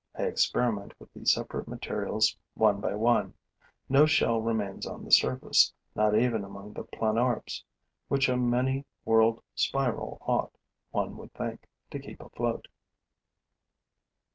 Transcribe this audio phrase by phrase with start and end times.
[0.17, 3.35] I experiment with the separate materials one by one.
[3.87, 7.63] No shell remains on the surface, not even among the Planorbes,
[8.07, 10.55] which a many whorled spiral ought,
[10.89, 12.67] one would think, to keep afloat.